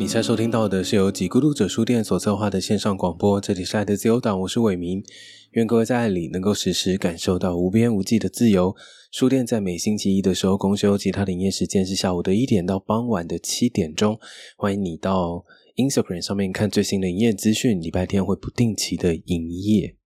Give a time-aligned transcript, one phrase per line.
[0.00, 5.04] 你现在收听到的是由几孤独者书店所策划的线上广播，这里是爱的自由党，我是伟明。
[5.50, 8.74] 愿各位在爱里能够时时感受到无边无际的自由。
[9.12, 14.18] 书店在每星期一的时候公休，其他的营业时间是下午的一点到傍晚的七点钟。
[14.56, 15.44] 欢迎你到
[15.76, 19.96] Instagram 上面看最新的营业资讯，礼拜天会不定期的营业。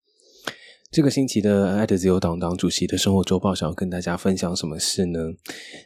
[0.90, 5.20] 这个星期的爱的自由党党主席的生活周报，想要跟大家分享什么事呢？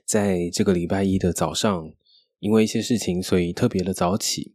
[0.07, 1.93] 在这个礼拜一的早上。
[2.41, 4.55] 因为一些事情，所以特别的早起。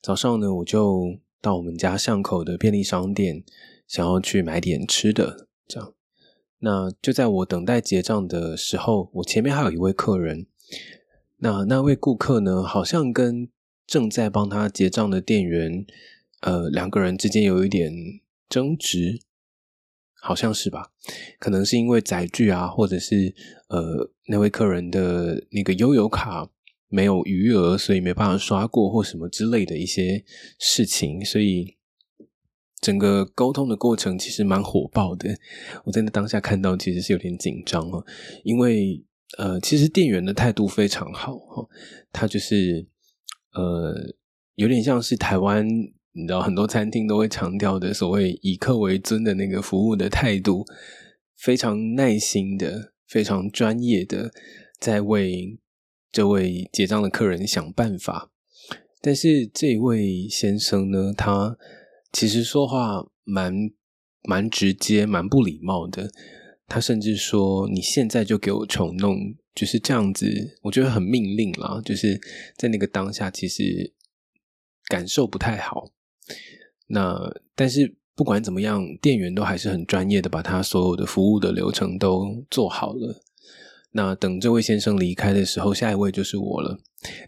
[0.00, 3.44] 早上呢，我就到我们家巷口的便利商店，
[3.86, 5.48] 想要去买点吃的。
[5.66, 5.92] 这样，
[6.60, 10.46] 那就在我等待结账的时候，我前面还有一位客人。
[11.38, 13.48] 那那位顾客呢，好像跟
[13.86, 15.84] 正在帮他结账的店员，
[16.40, 17.92] 呃，两个人之间有一点
[18.48, 19.20] 争执，
[20.20, 20.92] 好像是吧？
[21.38, 23.34] 可能是因为载具啊，或者是
[23.68, 26.48] 呃，那位客人的那个悠游卡。
[26.90, 30.24] 没有余额，所以没办法刷过或什么之类的一些
[30.58, 31.76] 事情，所以
[32.80, 35.34] 整个沟通的过程其实蛮火爆的。
[35.84, 38.04] 我在那当下看到，其实是有点紧张哦，
[38.42, 39.04] 因为
[39.38, 41.68] 呃，其实店员的态度非常好哈，
[42.12, 42.84] 他就是
[43.54, 43.94] 呃，
[44.56, 45.64] 有点像是台湾，
[46.12, 50.66] 你知道很多餐厅都会强调的所谓以客为尊的那个服务的态度，
[51.36, 54.32] 非常耐心的，非常专业的
[54.80, 55.56] 在为。
[56.12, 58.30] 这位结账的客人想办法，
[59.00, 61.56] 但是这位先生呢，他
[62.12, 63.54] 其实说话蛮
[64.22, 66.10] 蛮直接、蛮不礼貌的。
[66.66, 70.28] 他甚至说：“你现在就给我重弄，就是这样子。”
[70.62, 72.20] 我觉得很命令啦，就是
[72.56, 73.92] 在那个当下，其实
[74.86, 75.90] 感受不太好。
[76.86, 77.18] 那
[77.56, 83.20] 但是不管怎么样，店员都还是很专业的，把他所有的服务的流程都做好了。
[83.92, 86.78] 那等这位先生离开的时候，下一位就是我了。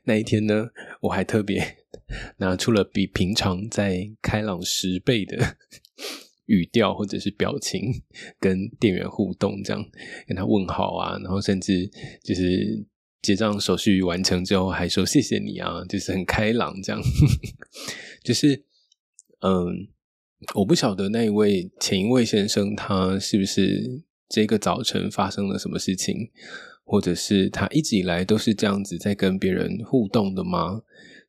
[0.05, 0.69] 那一天呢，
[1.01, 1.79] 我还特别
[2.39, 5.57] 拿出了比平常再开朗十倍的
[6.47, 7.91] 语调或者是表情，
[8.39, 9.85] 跟店员互动，这样
[10.29, 11.91] 跟他问好啊，然后甚至
[12.23, 12.87] 就是
[13.23, 17.03] 结账手续完成之后，还说谢谢你啊，就是很开朗这样。
[18.23, 18.65] 就是
[19.41, 19.89] 嗯，
[20.55, 24.05] 我不晓得那一位前一位先生他是不是。
[24.33, 26.31] 这个早晨发生了什么事情，
[26.85, 30.81] 或者是他一直以来都是这样子在跟别人互动的吗？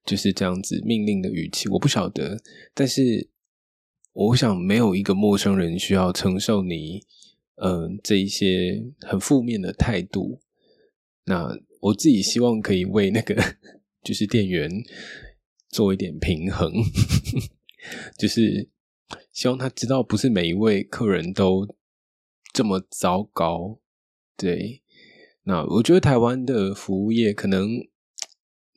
[0.05, 2.41] 就是这样子命令的语气，我不晓得。
[2.73, 3.27] 但是
[4.13, 7.03] 我想，没有一个陌生人需要承受你，
[7.55, 10.39] 嗯，这一些很负面的态度。
[11.25, 13.35] 那我自己希望可以为那个
[14.01, 14.71] 就是店员
[15.67, 16.71] 做一点平衡，
[18.17, 18.69] 就是
[19.33, 21.67] 希望他知道，不是每一位客人都。
[22.53, 23.79] 这么糟糕，
[24.37, 24.83] 对，
[25.45, 27.67] 那我觉得台湾的服务业可能，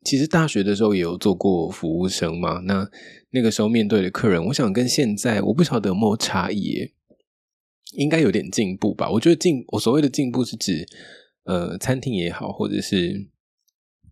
[0.03, 2.61] 其实大学的时候也有做过服务生嘛。
[2.61, 2.91] 那
[3.31, 6.93] 那个时候面对的客人，我想跟现在我不晓得有没有差异，
[7.93, 9.11] 应该有点进步吧。
[9.11, 10.87] 我觉得进我所谓的进步是指，
[11.45, 13.29] 呃，餐厅也好，或者是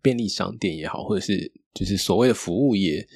[0.03, 3.07] 便利商店也好，或者是就是所谓的服务业，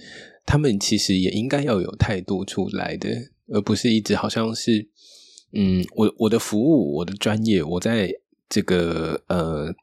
[0.48, 3.10] 他们其实也应该要有态度出来的，
[3.54, 4.90] 而不是一直好像是。
[5.52, 8.14] 嗯，我我的服务，我的专业，我在
[8.48, 9.74] 这个呃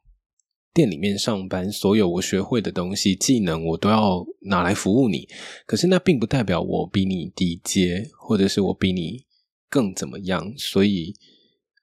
[0.73, 5.27] 店里面上班，所有我学会的东西、技能，我都要拿来服务你。
[5.65, 9.25] 可是那并不代表我比你低阶，或者是我比你
[9.69, 10.53] 更怎么样。
[10.57, 11.13] 所以，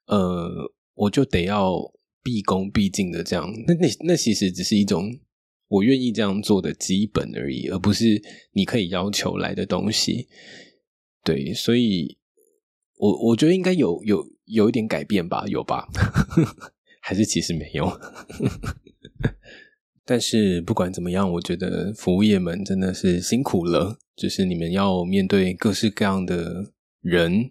[0.07, 1.79] 呃，我就得要
[2.23, 3.53] 毕恭毕敬的这样。
[3.67, 5.19] 那那那其实只是一种
[5.69, 8.23] 我愿意这样做的基本而已，而不是
[8.53, 10.27] 你可以要求来的东西。
[11.23, 12.17] 对，所以。
[12.97, 15.89] 我我觉得应该有有有一点改变吧，有吧？
[17.01, 18.01] 还是其实没有？
[20.07, 23.99] 但是不管怎么样，我觉得服务业们真的是辛苦了。
[24.17, 27.51] 就是你们要面对各式各样的人，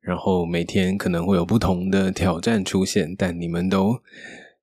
[0.00, 4.00] 然后每天可能会有不同的挑战出现，但你们都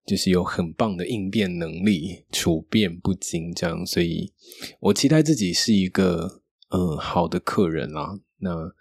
[0.05, 3.85] 就是有很棒的应变能力，处变不惊这样。
[3.85, 4.33] 所以
[4.79, 8.19] 我期待自己是一个嗯好的客人啦。
[8.39, 8.73] 那。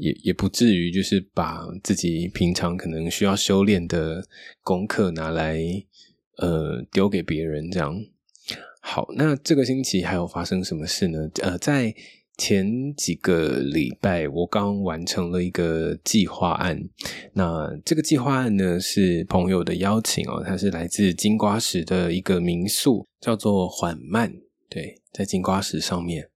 [0.00, 4.26] 也也不至于，就是把自己平常可能需要修炼的
[4.62, 5.60] 功课拿来，
[6.38, 7.94] 呃，丢给别人这样。
[8.80, 11.18] 好，那这个星期还有发生什么事呢？
[11.42, 11.94] 呃，在
[12.38, 16.82] 前几个礼拜，我刚完成了一个计划案。
[17.34, 24.32] 那这个计划案呢，是朋友的邀请哦，它是来自金瓜石的一个民宿，叫做缓慢。
[24.70, 26.30] 对，在金瓜石上面。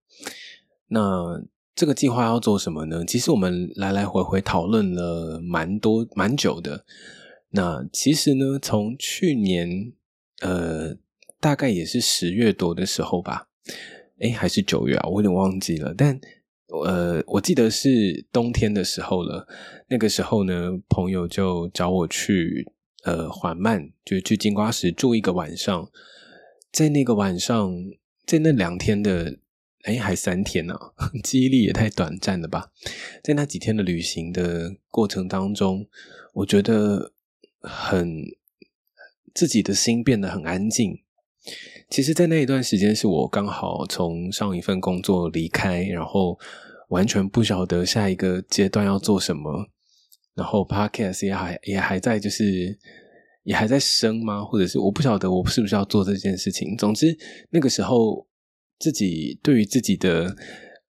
[0.89, 1.43] 那
[1.75, 3.05] 这个计划要做什么呢？
[3.05, 6.85] 其实我们来来回回讨论了蛮多蛮久的。
[7.51, 9.93] 那其实呢，从去年
[10.41, 10.97] 呃，
[11.41, 13.49] 大概也是十月多的时候吧，
[14.21, 15.95] 哎，还是九月啊，我有点忘记了。
[15.97, 16.21] 但
[16.85, 19.47] 呃，我记得是冬天的时候了。
[19.89, 22.67] 那个时候呢，朋友就找我去
[23.05, 25.89] 呃缓慢，就去金瓜石住一个晚上。
[26.73, 27.73] 在那个晚上，
[28.27, 29.39] 在那两天的，
[29.85, 30.75] 哎，还三天呢，
[31.23, 32.71] 记忆力也太短暂了吧？
[33.23, 35.87] 在那几天的旅行的过程当中，
[36.35, 37.13] 我觉得
[37.61, 38.23] 很
[39.35, 40.99] 自己的心变得很安静。
[41.91, 46.39] 其实，在那一段时间，是我刚好从上一份工作离开，然后
[46.89, 49.67] 完全不晓得下一个阶段要做什么，
[50.35, 52.79] 然后 Podcast 也还也还在，就是
[53.43, 54.43] 也还在生吗？
[54.43, 56.75] 或者是我不晓得我是不是要做这件事情。
[56.79, 57.15] 总之，
[57.51, 58.27] 那个时候
[58.79, 60.37] 自己对于自己的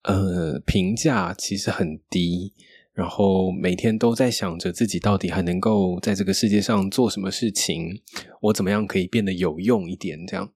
[0.02, 2.52] 呃评价其实很低，
[2.92, 8.02] 然后每天都在想着自己到底还能够在这个世界上做什么事情，
[8.40, 10.52] 我怎么样可以变得有用一点，这样。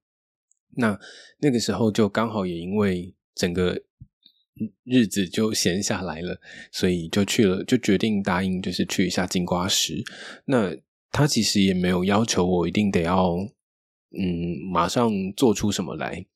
[0.78, 0.98] 那
[1.38, 3.82] 那个时候就刚好也因为整个
[4.84, 6.38] 日子就闲下来了，
[6.70, 10.02] 所以就去了，就决定答应，就是去一下金瓜石。
[10.44, 10.76] 那
[11.10, 13.36] 他其实也没有要求我一定得要，
[14.18, 16.26] 嗯，马上做出什么来，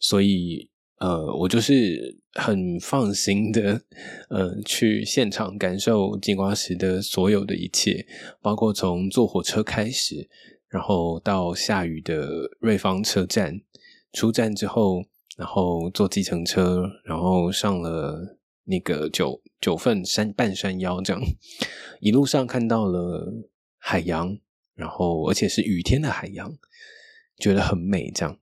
[0.00, 3.82] 所以呃，我就是很放心的，
[4.30, 8.06] 呃，去现场感受金瓜石的所有的一切，
[8.40, 10.28] 包括从坐火车开始，
[10.68, 12.28] 然后到下雨的
[12.60, 13.60] 瑞芳车站。
[14.12, 15.02] 出站之后，
[15.36, 21.20] 然后坐计程车，然后上了那个九九份山半山腰，这样
[21.98, 23.44] 一路上看到了
[23.76, 24.38] 海洋，
[24.76, 26.56] 然后而且是雨天的海洋，
[27.38, 28.08] 觉得很美。
[28.12, 28.38] 这样，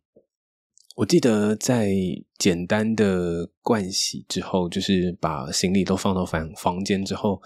[0.97, 1.91] 我记得在
[2.39, 7.41] 简单的盥洗之后，就是把行李都放到房房间之后，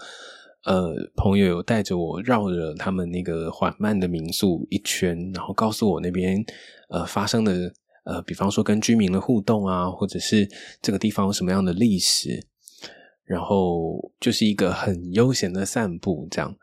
[0.65, 6.43] 呃，朋友有带着我绕着他们那个缓慢的民宿一圈，然后告诉我那边
[6.89, 7.73] 呃发生的。
[8.09, 10.49] 呃，比方说跟居民的互动啊，或者是
[10.81, 12.41] 这个地方有什么样的历史，
[13.25, 16.55] 然后就是一个很悠闲的散步，这样。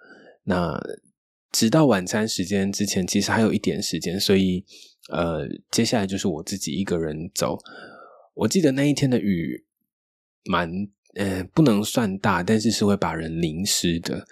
[0.45, 0.81] 那
[1.53, 4.65] 直到晚餐时间之前，其实还有一点时间，所以
[5.11, 7.59] 呃，接下来就是我自己一个人走。
[8.35, 9.65] 我记得那一天的雨
[10.45, 10.71] 蛮
[11.15, 14.27] 呃，不能算大，但是是会把人淋湿的。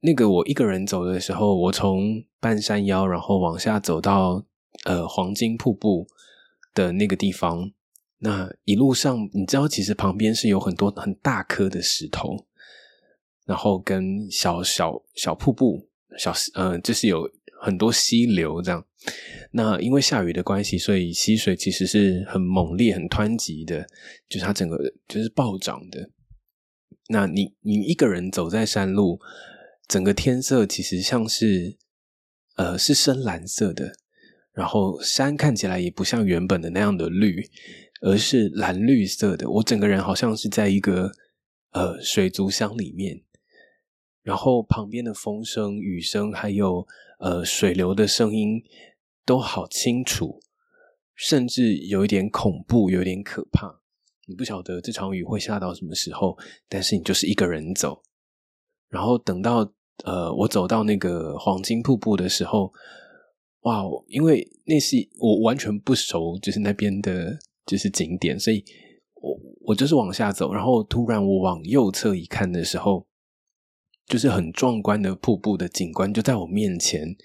[0.00, 4.44] 那个我一个人走的时候，我从半山腰，然后往下走到
[4.84, 6.06] 呃黄金瀑布。
[6.72, 7.72] 的那个地方，
[8.18, 12.46] 那一路上，你知道，其实旁边是有很多很大颗的石头，
[13.44, 17.28] 然后跟小小小瀑布，小呃，就是有
[17.60, 18.84] 很多溪流这样。
[19.52, 23.86] 那因为下雨的关系，所以溪水其实是很猛烈、很湍急的，
[24.28, 24.76] 就是它整个
[25.06, 26.10] 就是暴涨的。
[27.08, 29.20] 那你你一个人走在山路，
[29.88, 31.76] 整个天色其实像是
[32.56, 33.92] 呃是深蓝色的。
[34.52, 37.48] 然后山看起来也不像原本的那样的绿，
[38.02, 39.48] 而是蓝绿色的。
[39.48, 41.12] 我整个人好像是在一个
[41.70, 43.22] 呃水族箱里面，
[44.22, 46.86] 然后旁边的风声、雨声，还有
[47.20, 48.60] 呃水流的声音
[49.24, 50.40] 都好清楚，
[51.14, 53.80] 甚至有一点恐怖，有点可怕。
[54.26, 56.36] 你不晓得这场雨会下到什么时候，
[56.68, 58.02] 但是你就是一个人走，
[58.88, 59.72] 然后等到
[60.04, 62.72] 呃我走到那个黄金瀑布的时候。
[63.64, 68.64] 哇，因为那是我完全不熟，就是那边的，就是景点，所以
[69.20, 73.06] 我我就是往下走，然后突然我往右侧一看的时候，
[74.10, 77.16] 就是很壮观的瀑布的景观就在我面前，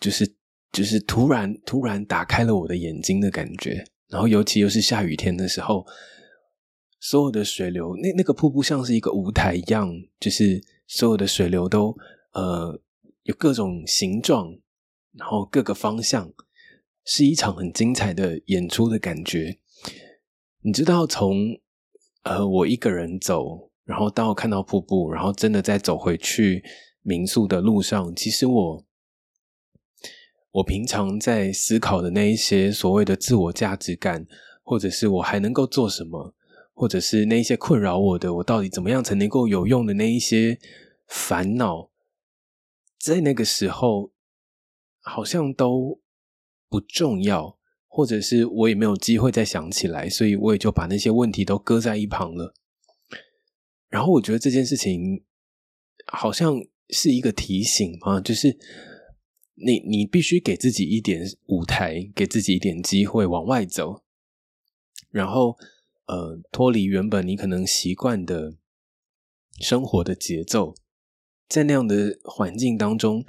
[0.00, 0.34] 就是
[0.72, 5.84] 就是突然突然打开了我的眼睛的感觉，然后尤其又是下雨天的时候，
[7.00, 11.94] 所有的水流，那那个瀑布像是一个舞台一样，就是所有的水流都
[12.32, 12.80] 呃
[13.24, 14.56] 有各种形状。
[15.16, 16.32] 然后各个方向
[17.04, 19.60] 是一场很精彩的演出的感觉。
[20.62, 21.36] 你知道，从
[22.24, 26.64] 呃我一个人走，然后到看到瀑布，然后真的在走回去
[27.02, 28.84] 民宿的路上，其实我
[30.52, 34.26] 我平常在思考的那一些所谓的自我价值感，
[34.62, 36.34] 或者是我还能够做什么，
[36.72, 40.58] 或者是那一些困扰我的，我到底怎么样才能够有用的那一些
[41.06, 41.90] 烦恼，
[42.98, 44.12] 在那个时候。
[45.06, 46.00] 好像都
[46.66, 52.54] 不重要，或者是我也没有机会再想起来，所以我也就把那些问题都搁在一旁了。
[53.94, 55.22] 然后我觉得这件事情
[56.06, 58.58] 好像是一个提醒啊，就是
[59.54, 64.02] 你你必须给自己一点舞台，给自己一点机会往外走，
[65.10, 65.56] 然后
[66.06, 68.56] 呃脱离原本你可能习惯的
[69.60, 70.74] 生活的节奏，
[71.48, 73.24] 在那样的环境当中。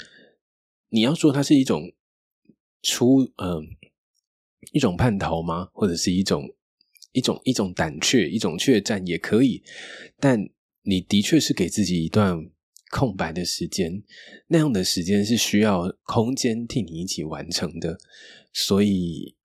[0.90, 1.94] 你要说它是一种
[2.82, 3.68] 出嗯
[4.72, 5.70] 一种叛逃吗？
[5.74, 6.56] 或者是一种
[7.12, 9.64] 一种一种胆怯，一种怯战也可以。
[10.20, 10.50] 但
[10.86, 12.50] 你的确是给自己一段
[12.92, 14.04] 空白的时间，
[14.48, 17.98] 那样的时间是需要空间替你一起完成的。
[18.54, 19.36] 所以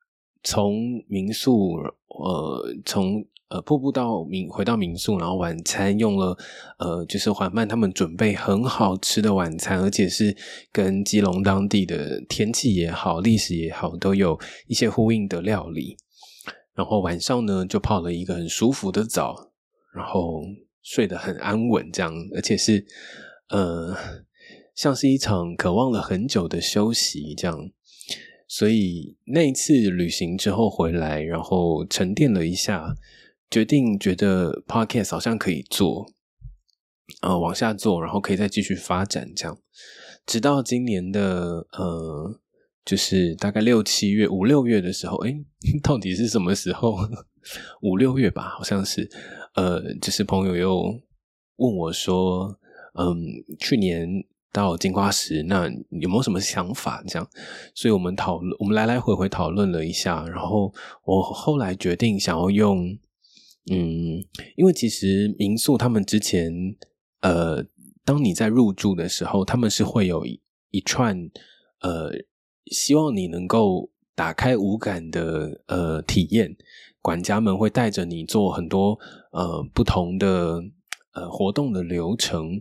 [0.43, 1.75] 从民宿，
[2.09, 3.27] 呃，从。
[3.53, 6.39] 呃，瀑布到民回到民宿，然后晚餐用了
[6.79, 10.37] 呃，就是缓慢他们准备很好吃的晚餐，而且是
[10.71, 15.97] 跟基隆当地的天气也好、历史也好，都有一些呼应的料理。
[16.77, 19.51] 然后晚上呢，就泡了一个很舒服的澡，
[19.93, 20.45] 然后
[20.83, 22.87] 睡得很安稳，这样，而且是
[23.49, 23.97] 呃，
[24.75, 27.71] 像是一场渴望了很久的休息，这样。
[28.47, 32.95] 所以那一次旅行之后回来，然后沉淀了一下。
[33.51, 36.07] 决定觉得 podcast 好像可以做，
[37.21, 39.59] 呃，往下做，然后可以再继续发展，这样，
[40.25, 42.41] 直到今年的呃，
[42.85, 45.35] 就是大概六七月、五六月的时候，哎，
[45.83, 46.97] 到底是什么时候？
[47.83, 49.11] 五六月吧，好像是，
[49.55, 51.01] 呃，就是朋友又
[51.57, 52.59] 问我说，
[52.95, 53.17] 嗯，
[53.59, 54.09] 去年
[54.53, 57.03] 到金瓜石，那有没有什么想法？
[57.07, 57.29] 这样，
[57.75, 60.73] 所以我们讨论，我们来来回回讨论了一下，然后
[61.05, 62.99] 我后来决定想要用。
[63.71, 64.25] 嗯，
[64.57, 66.51] 因为其实民宿他们之前，
[67.21, 67.63] 呃，
[68.05, 70.25] 当你在入住的时候，他们是会有
[70.71, 71.31] 一串，
[71.83, 72.11] 呃，
[72.73, 76.57] 希望你能够打开五感的呃体验，
[77.03, 78.99] 管家们会带着你做很多
[79.33, 80.63] 呃不同的
[81.15, 82.61] 呃活动的流程，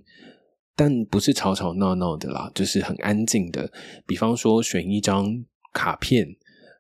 [0.76, 3.72] 但不是吵吵闹闹的啦，就是很安静的。
[4.06, 5.44] 比方说选一张
[5.74, 6.36] 卡片，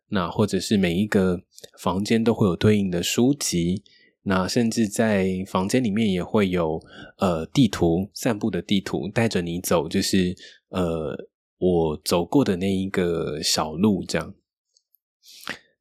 [0.09, 1.41] 那或者是每一个
[1.79, 3.83] 房间都会有对应的书籍。
[4.23, 6.79] 那甚至在房间里面也会有
[7.17, 10.35] 呃地图，散步的地图带着你走，就是
[10.69, 11.15] 呃
[11.57, 14.33] 我走过的那一个小路这样。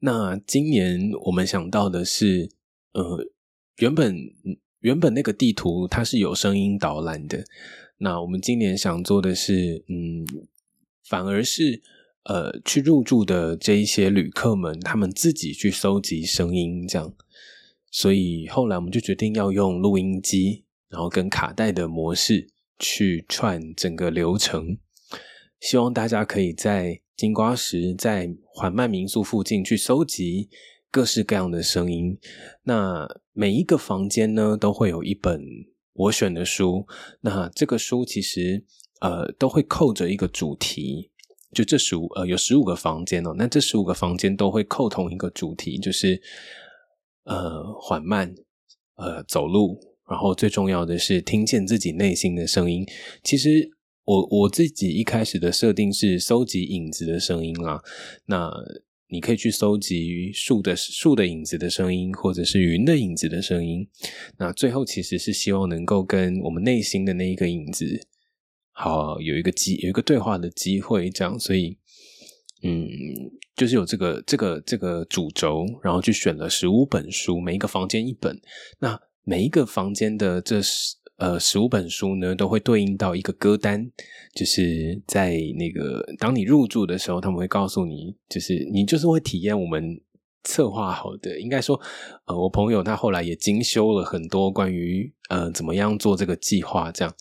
[0.01, 2.51] 那今年我们想到的是，
[2.93, 3.27] 呃
[3.79, 4.17] 原本
[4.81, 7.45] 原本那个地图它是有声音导览的，
[7.99, 10.25] 那我们今年想做的是，嗯，
[11.05, 11.83] 反而是
[12.25, 17.13] 呃去入住的这一些旅客们，他们自己去搜集声音这样。
[17.91, 24.79] 所以后来我们就决定要用录音机，然后跟卡带的模式去串整个流程。
[25.59, 30.49] 希望大家可以在金瓜石、在缓慢民宿附近去收集
[30.91, 32.17] 各式各样的声音。
[32.63, 35.43] 那每一个房间呢，都会有一本
[35.93, 36.87] 我选的书。
[37.21, 38.65] 那这个书其实
[39.01, 41.11] 呃都会扣着一个主题，
[41.53, 43.35] 就这十五呃有十五个房间哦。
[43.37, 46.23] 那这十五个房间都会扣同一个主题，就是。
[47.25, 48.35] 呃，缓慢，
[48.97, 52.87] 呃，走路，然后最重要的是听见自己内心的声音。
[53.23, 53.71] 其实
[54.09, 57.79] 我我自己一开始的设定是收集影子的声音啦。
[58.25, 58.51] 那
[59.09, 63.87] 你可以去收集树的树的影子的声音，或者是云的影子的声音。
[64.39, 68.01] 那最后其实是希望能够跟我们内心的那一个影子，
[68.73, 71.39] 好有一个机有一个对话的机会，这样。
[71.39, 71.77] 所以，
[72.63, 72.89] 嗯。
[73.57, 78.41] 就是有这个这个这个主轴，然后去选了十五本书，每一个房间一本。
[78.79, 83.89] 那每一个房间的这十呃十五本书呢，都会对应到一个歌单。
[84.35, 90.01] 就是在那个当你入住的时候，他们会告诉你，就是你就是会体验我们
[90.43, 91.39] 策划好的。
[91.39, 91.81] 应该说，
[92.25, 97.15] 呃，我朋友他后来也精修了很多关于呃怎么样做这个计划，这样。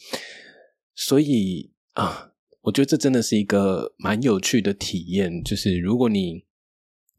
[0.95, 2.31] 所以啊。
[2.67, 6.43] 我觉得这真的是一个蛮有趣的体验，就是如果你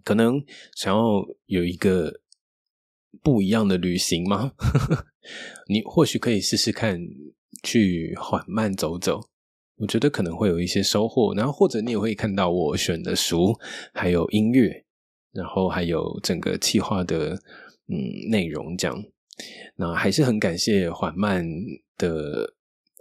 [0.04, 0.44] 可能
[0.76, 2.20] 想要有一个
[3.23, 4.52] 不一样的旅行吗？
[5.68, 7.00] 你或许可以试试看
[7.62, 9.20] 去缓慢走走，
[9.76, 11.35] 我觉得可能会有一些收获。
[11.35, 13.54] 然后或者你也会看到我选的书，
[13.92, 14.85] 还有音乐，
[15.32, 17.35] 然后还有整个企划的
[17.88, 19.04] 嗯内容这样。
[19.76, 21.44] 那还是很感谢缓慢
[21.97, 22.54] 的。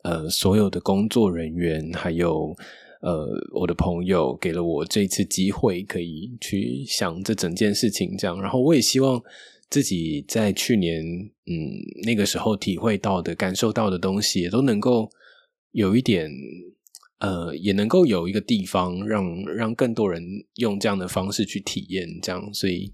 [0.04, 2.56] 呃，所有的工作人员，还有
[3.02, 8.16] 呃，我的朋友，给了我这次机会，可以去想这整件事情。
[8.16, 9.22] 这样，然后我也希望
[9.70, 11.04] 自己在去年，
[11.46, 11.54] 嗯，
[12.04, 15.10] 那个时候体会到的、感受到的东西，也都能够
[15.72, 16.30] 有一点，
[17.20, 20.24] 呃，也能够有一个地方，让让更多人
[20.56, 22.08] 用这样的方式去体验。
[22.22, 22.94] 这样，所以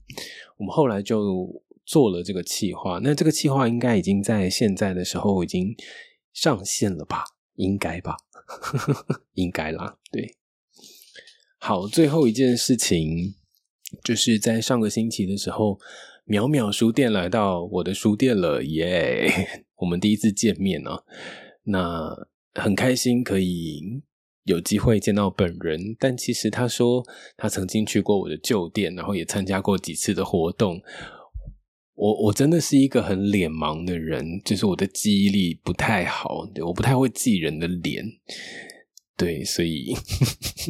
[0.58, 3.00] 我们后来就做了这个企划。
[3.04, 5.76] 那这个企划应该已经在现在的时候已经。
[6.36, 7.24] 上线了吧？
[7.58, 8.18] 应该吧，
[9.36, 10.00] 应该啦。
[10.12, 10.34] 对，
[11.60, 13.36] 好，最后一件事情
[14.04, 15.80] 就是在上个星期的时候，
[16.26, 19.30] 淼淼书店来到我的书店了，耶！
[19.78, 21.04] 我们第一次见面啊，
[21.64, 24.02] 那很开心可以
[24.44, 27.04] 有机会见到本人，但其实他说
[27.36, 30.82] 他曾经去过我的旧店，然后也参加过几次的活动。
[31.96, 38.04] 我我真的是一个很脸盲的人，就是我的记忆力不太好，我不太会记人的脸，
[39.18, 39.94] 对，所以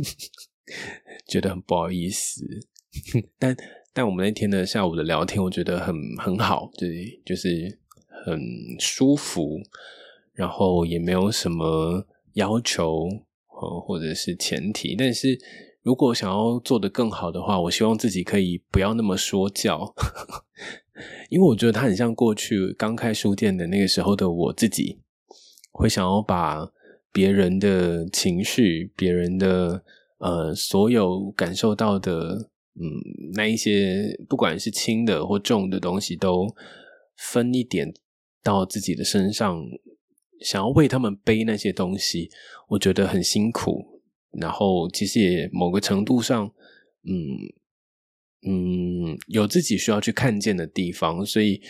[1.30, 2.44] 觉得很不好意思。
[3.40, 3.56] 但
[3.94, 7.80] 但我们那天的下午的聊天，我觉得很很好，对，就是
[8.26, 8.40] 很
[8.80, 9.62] 舒服，
[10.34, 13.08] 然后也没有什么要求。
[13.56, 15.40] 呃或者是前提，但是
[15.84, 19.94] 如果想要做得更好的话，我希望自己可以不要那么说教，
[21.30, 25.00] 因为我觉得他很像过去刚开书店的那个时候的我自己，
[25.72, 26.68] 会想要把
[27.14, 29.84] 别人的情绪、别人的
[30.18, 32.84] 呃所有感受到的，嗯，
[33.34, 36.48] 那一些不管是轻的或重的东西，都
[37.16, 37.94] 分一点
[38.42, 39.64] 到自己的身上。
[40.42, 42.30] 想要为他们背那些东西，
[42.68, 44.02] 我觉得很辛苦。
[44.32, 46.46] 然后其实也某个程度上，
[47.04, 47.14] 嗯
[48.46, 51.26] 嗯，有自己需要去看见的地方。
[51.26, 51.62] 所以，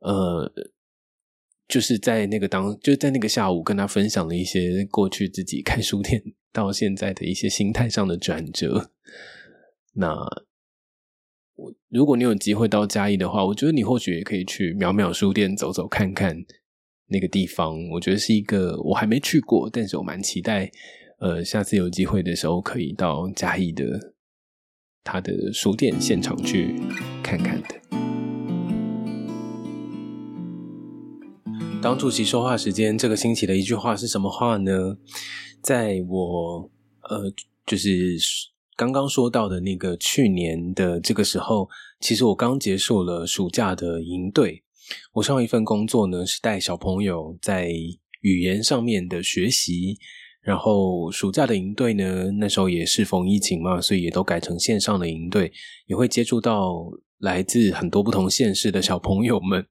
[0.00, 0.52] 呃，
[1.66, 6.22] 就是在那个当，就在那个下午，跟他分享了一些过去自己开书店
[6.52, 8.90] 到现在的一些心态上的转折。
[9.94, 10.14] 那
[11.56, 16.44] 我如果你有机会到嘉义的话，我觉得你或许也可以去淼淼书店走走看看。
[17.06, 20.70] 那个地方，我觉得是一个我还没去过，但是我蛮期待，
[21.18, 24.14] 呃，下次有机会的时候可以到嘉义的
[25.04, 26.74] 他的书店现场去
[27.22, 27.68] 看看的。
[31.82, 34.96] 当主席说话时间，这个星期的一句话是什么话呢？
[35.60, 36.70] 在我
[37.02, 37.30] 呃，
[37.66, 38.16] 就是
[38.76, 41.68] 刚刚说到的那个去年的这个时候，
[42.00, 44.62] 其实我刚结束了暑假的营队。
[45.14, 47.70] 我上一份工作呢是带小朋友在
[48.20, 49.96] 语言上面的学习，
[50.42, 55.52] 然后暑假的营队呢，那时候也是逢疫情嘛，所以也都改成线上的营队，
[55.86, 56.84] 也会接触到
[57.18, 59.64] 来自很多不同县市的小朋友们。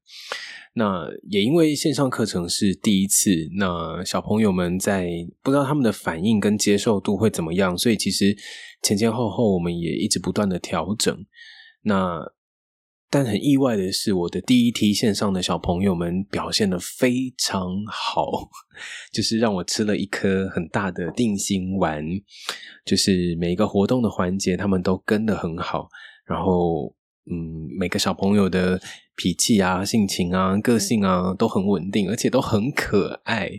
[0.76, 5.08] 那也因为线上课程是第一次，那小朋友们在
[5.44, 8.36] 不知道他们的反应跟接受度会怎么样，所以其实
[8.84, 11.26] 前前后后我们也一直不断的调整。
[11.84, 12.20] 那
[13.10, 18.50] 但很意外的是，我的第一梯线上的小朋友们表现的非常好，
[19.14, 22.04] 就是让我吃了一颗很大的定心丸。
[22.84, 25.88] 就是每一个活动的环节，他们都跟的很好。
[26.26, 26.96] 然后，
[27.32, 28.82] 嗯，每个小朋友的
[29.16, 33.52] 脾气啊、性情啊、个性啊都很稳定，而且都很可爱。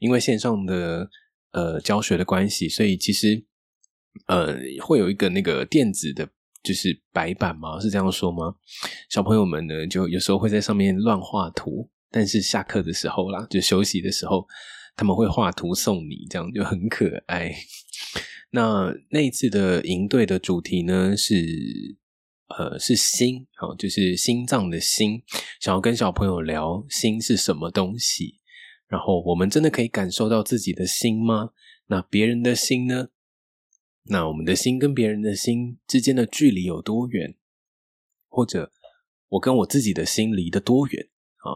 [0.00, 1.08] 因为线上的
[1.52, 3.42] 呃教学的关系，所以其实
[4.26, 6.28] 呃会有一个那个电子的。
[6.64, 7.80] 就是白板吗？
[7.80, 8.54] 是这样说吗？
[9.10, 14.46] 小朋友们呢，就有时候会在上面乱画图，但是下课的时候啦，就休息的时候，
[14.94, 17.52] 他们会画图送你，这样就很可爱。
[18.54, 21.34] 那那一次的营队的主题呢是
[22.56, 25.20] 呃是心，好，就是心脏的心，
[25.60, 28.36] 想要跟小朋友聊心是什么东西，
[28.86, 31.50] 然后我们真的可以感受到自己的心吗？
[31.88, 33.08] 那别人的心呢？
[34.04, 37.36] 那我们的心跟别人的心之间的距离有多远？
[38.28, 38.72] 或者
[39.28, 41.08] 我跟我自己的心离得多远？
[41.44, 41.54] 啊，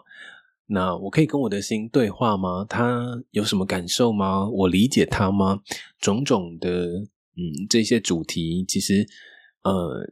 [0.66, 2.64] 那我可以跟我的心对话吗？
[2.68, 4.48] 他有什么感受吗？
[4.48, 5.62] 我理解他吗？
[5.98, 6.86] 种种的，
[7.36, 9.06] 嗯，这些主题其实，
[9.62, 10.08] 呃，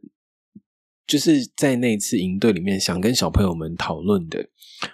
[1.06, 4.48] 就是在那次营队里面想跟小朋友们讨论的。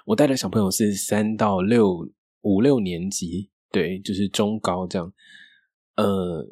[0.05, 2.07] 我带的小朋友是三到六
[2.43, 5.13] 五六年级，对，就是中高这样，
[5.97, 6.47] 呃。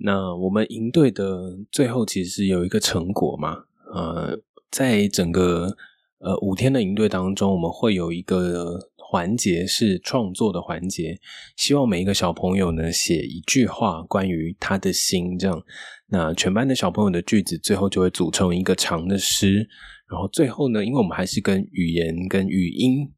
[0.00, 3.64] 那我们营队的最后其实有一个成果嘛？
[3.92, 4.38] 呃，
[4.70, 5.76] 在整个
[6.18, 11.18] 呃五天的营队当中，我们会有一个环节是创作的环节，
[11.56, 15.60] 希望每一个小朋友呢写一句话关于他的心，这样，
[16.06, 19.68] 那全班的小朋友的句子最后就会组成一个长的诗，
[20.08, 23.10] 然后最后呢，因为我们还是跟语言跟语音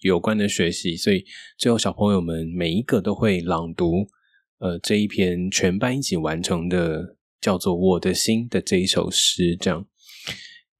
[0.00, 1.24] 有关的学习，所以
[1.58, 4.06] 最后小朋友们每一个都会朗读。
[4.62, 9.84] 呃，这一篇全班一起完成的叫做《我的心》的这一首诗，这样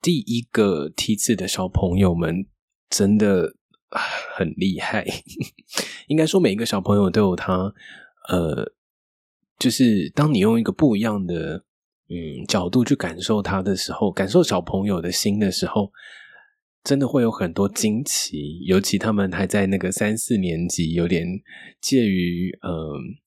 [0.01, 2.47] 第一个梯次的小朋友们
[2.89, 3.57] 真的
[3.91, 5.05] 很厉害。
[6.07, 7.75] 应该说，每一个小朋友都有他，
[8.29, 8.73] 呃，
[9.59, 11.65] 就是当你用一个不一样的
[12.09, 15.91] 嗯角度去感受他的时候，感受小朋友的心的时候，
[16.85, 18.61] 真的会有很多惊奇。
[18.65, 21.27] 尤其他们还在那个三四年级，有点
[21.81, 23.19] 介于嗯。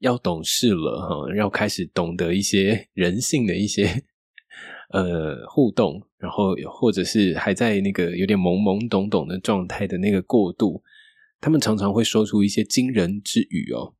[0.00, 3.86] 要懂事了哈，要开始懂得一些人性的一些
[4.92, 10.82] 呃互动，然后或者是还在那个有点懵懵懂懂的状态的那个过渡，
[11.40, 13.94] 他们常常会说出一些惊人之语哦。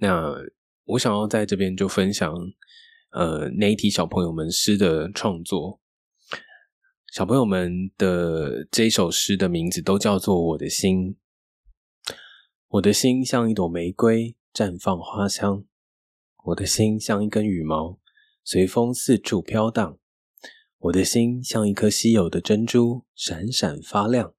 [0.00, 0.32] 那
[0.84, 2.34] 我想要在这边就分享，
[3.12, 5.80] 呃，那一题小朋友们诗的创作。
[7.12, 11.14] 小朋友们的这一首诗的名字都叫做《我的心》。
[12.68, 15.66] 我的心像一朵玫瑰，绽放花香；
[16.44, 17.98] 我的心像一根羽毛，
[18.42, 19.98] 随风四处飘荡；
[20.78, 24.32] 我的心像一颗稀有的珍珠，闪闪发亮；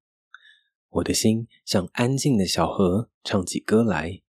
[0.88, 4.20] 我的心像安静的小河，唱起歌来。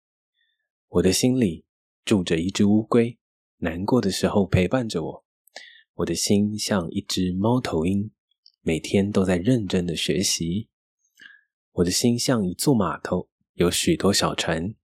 [0.90, 1.66] 我的心里
[2.06, 3.18] 住着一只乌龟，
[3.58, 5.26] 难过的时候陪伴着我。
[5.96, 8.12] 我的心像一只猫头鹰，
[8.62, 10.70] 每天都在认真的学习。
[11.72, 14.76] 我的心像一座码头，有许多小船。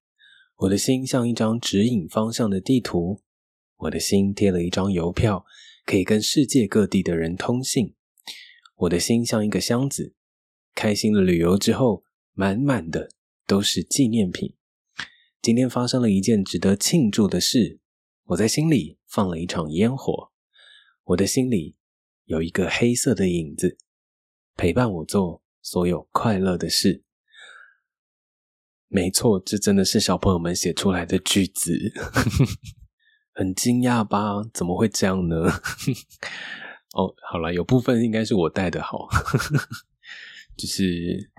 [0.57, 3.21] 我的心像一张指引方向的地图。
[3.77, 5.45] 我的心贴了一张邮票，
[5.85, 7.93] 可以跟世界各地的人通信。
[8.75, 10.15] 我的心像一个箱子，
[10.73, 13.09] 开心的旅游之后，满满的
[13.45, 14.53] 都是纪念品。
[15.41, 17.79] 今天发生了一件值得庆祝的事，
[18.27, 20.31] 我在心里放了一场烟火。
[21.03, 21.75] 我的心里
[22.23, 23.77] 有一个黑色的影子，
[24.55, 27.03] 陪伴我做所有快乐的事。
[28.87, 31.71] 没错，这真的是小朋友们写出来的句子，
[33.33, 34.43] 很惊讶吧？
[34.53, 35.35] 怎么会这样呢？
[36.95, 39.07] 哦，好了，有部分应该是我带的好，
[40.57, 41.31] 就是。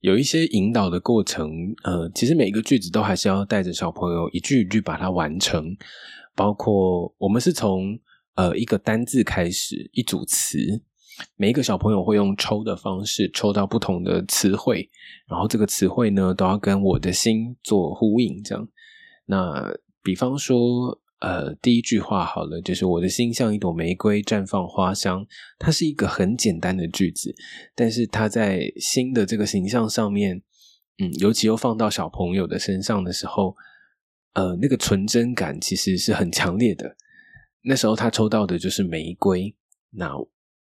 [0.00, 1.50] 有一些引导的过程，
[1.82, 5.76] 呃，其实每一个句子都还是要带着小朋友一句一句把它完成。
[6.36, 7.98] 包括我们是从
[8.34, 10.58] 呃一个单字开始，一组词，
[11.36, 14.88] 每一个小朋友会用抽的方式抽到不同的词汇，
[15.28, 18.68] 然后这个词汇呢都要跟我的心做呼应，这样。
[19.26, 21.00] 那比方说。
[21.18, 25.26] 呃，第一句话好了，就是我的心像一朵玫瑰，绽放花香。
[25.58, 27.34] 它是一个很简单的句子，
[27.74, 30.42] 但是它在心的这个形象上面，
[30.98, 33.56] 嗯，尤其又放到小朋友的身上的时候，
[34.34, 36.94] 呃，那个纯真感其实是很强烈的。
[37.62, 39.56] 那时候他抽到的就是玫瑰，
[39.92, 40.12] 那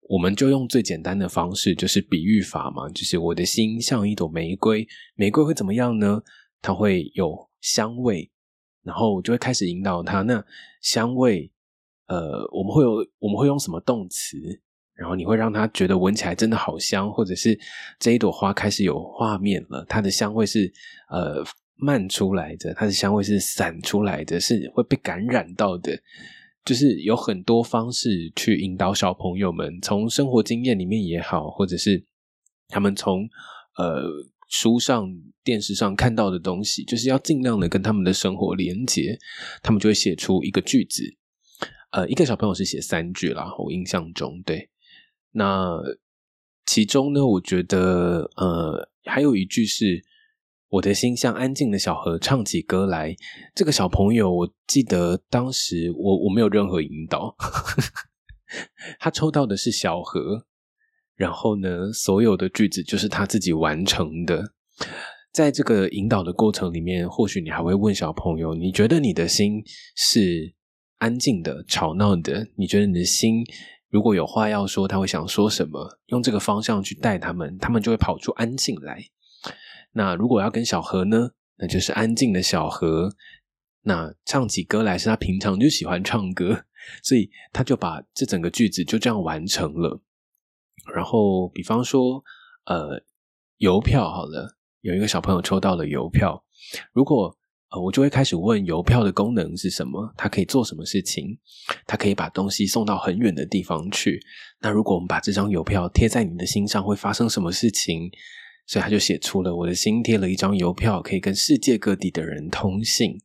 [0.09, 6.21] 我们就用最简单的方式，就是比喻法嘛，就是我的心像一朵玫瑰，玫瑰会怎么样呢？
[6.61, 8.29] 它会有香味。
[8.85, 10.23] 然后就会开始引导它。
[10.23, 10.43] 那
[10.81, 11.49] 香味，
[12.07, 14.37] 呃，我们会有我们会用什么动词？
[14.93, 17.57] 然后你会让他觉得闻起来真的好香，或者是
[17.97, 20.69] 这一朵花开始有画面了，它的香味是
[21.09, 21.41] 呃
[21.77, 25.97] 漫出来的，它的香味是散出来的，是会被感染到的。
[26.65, 32.05] 就是有很多方式去引导小朋友们，从生活经验里面也好，或者是
[32.67, 33.27] 他们从
[33.77, 34.03] 呃。
[34.49, 35.09] 书上、
[35.43, 39.17] 电视上看到的东西，就是要尽量的跟他们的生活连接，
[39.63, 41.01] 他们就会写出一个句子。
[41.89, 44.69] 呃，一个小朋友是写三句啦，我印象中对。
[45.31, 45.79] 那
[46.67, 50.05] 其中呢，我觉得呃，还有一句是
[50.73, 53.15] “我的心像安静的小河，唱起歌来”。
[53.53, 57.35] 这个小朋友，我记得当时我我没有任何引导，
[58.99, 60.47] 他抽到的是小河。
[61.15, 64.53] 然后呢，所有的句子就是他自己完成的。
[65.31, 69.61] 在这个引导的过程里面，或许你还会问小朋友：“你觉得你的心
[69.95, 70.55] 是
[70.97, 72.47] 安静的、吵闹的？
[72.55, 73.43] 你觉得你的心
[73.89, 75.99] 如果有话要说，他会想说什么？
[76.07, 78.99] 用这个方向去带他们，他们就会跑出安静来。
[79.93, 81.31] 那如果要跟小河呢？
[81.55, 83.15] 那就是安静的小河。
[83.83, 86.65] 那唱起歌来是他平常就喜欢唱歌，
[87.03, 90.01] 所以他就把这整个句子就这样完成了。”
[90.93, 92.23] 然后，比方说，
[92.65, 93.03] 呃，
[93.57, 96.43] 邮票好了，有一个小朋友抽到了邮票。
[96.91, 97.37] 如果
[97.69, 101.37] 呃，我就会开始问邮票的功能是什么，它可以做什么事情？
[101.85, 104.19] 它可以把东西送到很远的地方去。
[104.59, 108.09] 那如果我们把这张邮票贴在你的心上，会发生什么事情？
[108.65, 113.17] 所以他就写出了我的心贴了一张邮票，可以跟世界各地的人通信。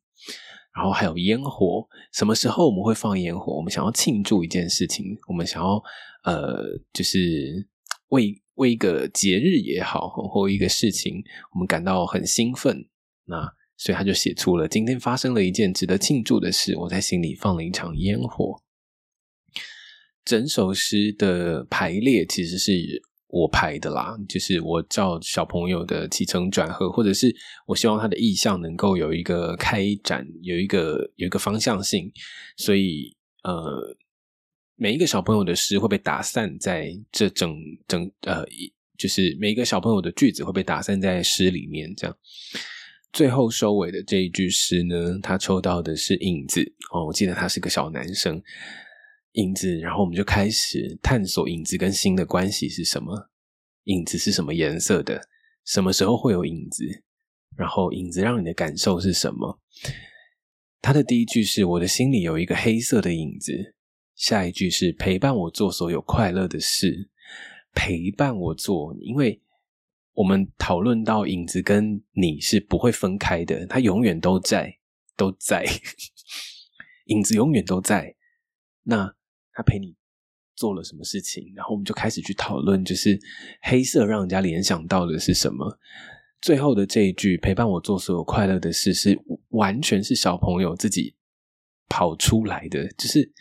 [0.75, 3.57] 然后还有烟火，什么时候我们会放烟火？
[3.57, 5.83] 我们想要庆祝一件事情，我们想要。
[6.25, 7.67] 呃，就是
[8.09, 11.23] 为为一个节日也好，或一个事情，
[11.55, 12.87] 我们感到很兴奋。
[13.25, 18.61] 那所以他就写出了今天发生了一件值得庆祝的事，我在心里放了一场烟火。
[20.25, 22.73] 整首诗的排列其实是
[23.29, 27.35] 我排的啦，就是我照小朋友的起承转合，或者是
[27.67, 32.11] 我希望他的意向能够有一个开展，有一个有一个方向性，
[32.57, 33.97] 所以呃。
[34.81, 37.53] 每一个小朋友的诗会被打散在这整
[37.89, 38.45] 整呃，
[38.97, 41.93] 就是每一个小朋友的句子会被打散在诗里面。
[41.97, 42.17] 这样，
[43.13, 46.61] 最后收尾的这一句诗呢，他抽到的是影子
[46.93, 48.41] 哦，我记得他是个小男生，
[49.33, 49.79] 影子。
[49.79, 53.31] 然后我们就开始探索影子跟心的关系是什么，
[53.85, 55.21] 影子是什么颜色的，
[55.65, 56.85] 什么时候会有影子，
[57.57, 59.61] 然后影子让你的感受是什么？
[60.81, 63.75] 他的第一句是“我的心里有一个黑色的影子”，
[64.15, 67.11] 下一句是“陪伴我做所有快乐的事”，
[67.75, 69.43] 陪伴我做，因为
[70.13, 74.79] 我们讨论到影子跟你是不会分开的，它永远都在，
[75.17, 75.65] 都在，
[77.07, 78.15] 影子永远都在。
[78.85, 79.15] 那
[79.59, 79.93] 他陪你
[80.55, 81.53] 做了什么事情？
[81.57, 83.19] 然后我们就开始去讨论，就是
[83.63, 85.77] 黑色让人家联想到的是什么？
[86.41, 89.19] 最后的这一句“陪伴我做所有快乐的事”是
[89.49, 91.17] 完全是小朋友自己
[91.89, 93.33] 跑出来的，就是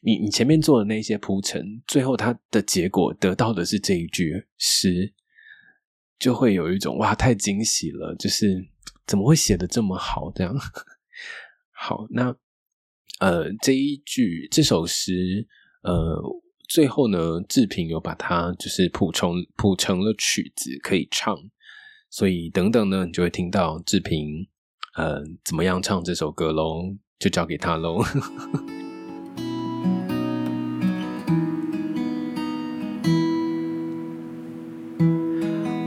[0.00, 5.12] 你你前面做的那些铺陈，最后他的结果得到的是这一句诗，
[6.18, 8.16] 就会有一种哇，太惊喜了！
[8.18, 8.66] 就是
[9.06, 10.32] 怎么会写的这么好？
[10.34, 10.56] 这样
[11.76, 12.34] 好，那
[13.18, 15.46] 呃，这一句这首诗，
[15.82, 16.22] 呃，
[16.68, 21.34] 最后呢，志平有把它就是谱成谱成了曲子，可以唱。
[22.10, 24.46] 所以等等呢，你就会听到志平，
[24.96, 26.94] 呃，怎么样唱这首歌喽？
[27.18, 28.02] 就交给他喽。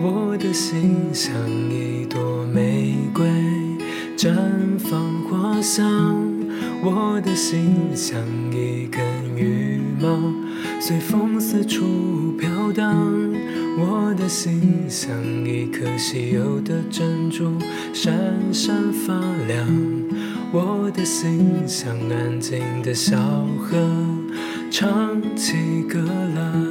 [0.02, 1.34] 我的心像
[6.82, 8.20] 我的心像
[8.52, 9.02] 一根
[9.36, 10.34] 羽毛，
[10.80, 13.06] 随风四处飘荡。
[13.78, 15.12] 我的心像
[15.46, 17.54] 一颗稀有的珍珠，
[17.94, 18.14] 闪
[18.54, 19.14] 闪发
[19.48, 19.68] 亮。
[20.52, 23.18] 我的心像安静的小
[23.60, 23.78] 河，
[24.72, 26.00] 唱起歌
[26.36, 26.69] 来。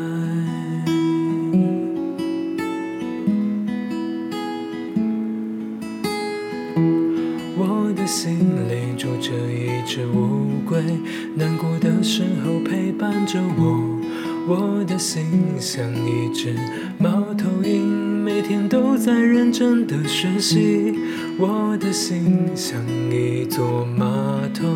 [21.79, 24.07] 的心像一座码
[24.53, 24.67] 头，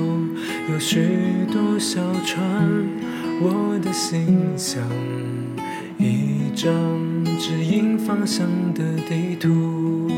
[0.73, 1.09] 有许
[1.53, 2.43] 多小船。
[3.41, 4.83] 我的心像
[5.99, 6.69] 一张
[7.39, 10.09] 指引方向的地图。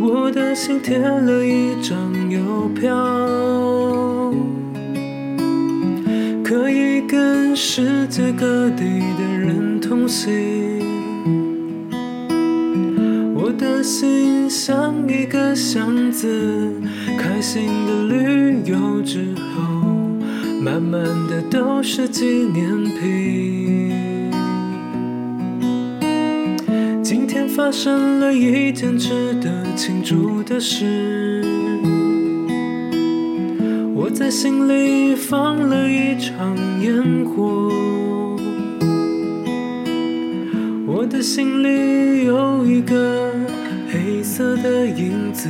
[0.00, 2.12] 我的心贴了一张。
[2.32, 4.32] 邮票
[6.42, 10.30] 可以跟世界各地的人东西。
[13.34, 16.72] 我的心像一个箱子，
[17.18, 19.60] 开心的旅游之后，
[20.62, 23.92] 满满的都是纪念品。
[27.02, 31.44] 今天发生了一件值得庆祝的事。
[33.94, 37.70] 我在心里放了一场烟火，
[40.94, 43.32] 我的心里有一个
[43.88, 45.48] 黑色的影子，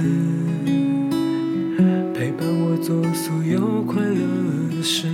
[2.14, 5.08] 陪伴我做所有快乐的事，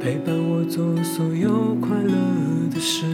[0.00, 2.12] 陪伴我做所有快乐
[2.74, 3.06] 的事。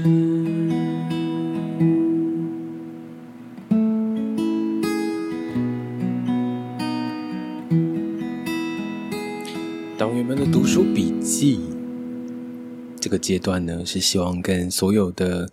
[10.51, 11.61] 读书笔记
[13.03, 15.51] 这个阶段呢，是希望跟所有的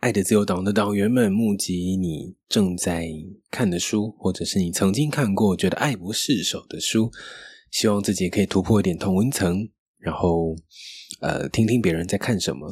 [0.00, 3.08] 爱的自由党的党员们募集你正在
[3.50, 7.10] 看的书，或者是你曾经看过觉得爱不释手的书，
[7.70, 9.66] 希望自己可以突破一点同文层，
[9.98, 10.54] 然后
[11.22, 12.70] 呃听听别人在看什么。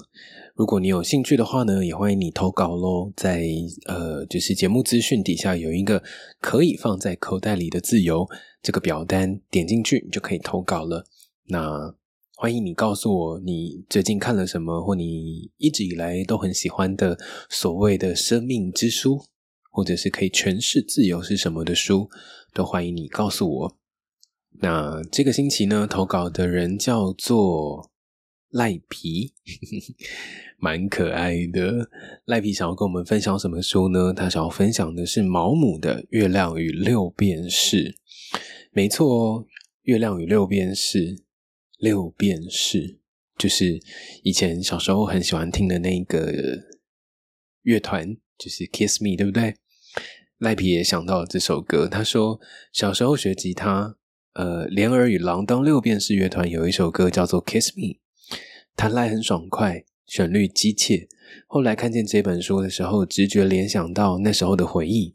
[0.54, 3.10] 如果你有兴趣的话呢，也欢迎你投稿喽。
[3.16, 3.46] 在
[3.86, 6.02] 呃就是节目资讯底下有一个
[6.38, 8.28] 可以放在口袋里的自由
[8.60, 11.06] 这个表单，点进去你就可以投稿了。
[11.46, 11.94] 那
[12.40, 17.18] 欢迎你告诉我你最近看了什么，或你一直以来都很喜欢的
[17.50, 19.20] 所谓的生命之书，
[19.72, 22.08] 或者是可以诠释自由是什么的书，
[22.54, 23.76] 都欢迎你告诉我。
[24.60, 27.90] 那这个星期呢，投稿的人叫做
[28.50, 29.32] 赖皮，
[30.58, 31.90] 蛮可爱的。
[32.26, 34.14] 赖皮想要跟我们分享什么书呢？
[34.14, 37.84] 他想要分享的是毛姆的《月亮与六便士》。
[38.70, 39.44] 没错哦，
[39.82, 41.16] 《月亮与六便士》。
[41.78, 42.98] 六便士
[43.38, 43.80] 就是
[44.24, 46.32] 以前小时候很喜欢听的那个
[47.62, 49.54] 乐团，就是 Kiss Me，对不对？
[50.38, 52.40] 赖皮也想到了这首歌，他说
[52.72, 53.96] 小时候学吉他，
[54.34, 57.98] 呃，莲儿与狼当六便士乐团有一首歌叫做 Kiss Me，
[58.74, 61.08] 弹来很爽快，旋律激切。
[61.46, 65.14] 后来看见这本书的时候，直觉联想到那时候的回忆。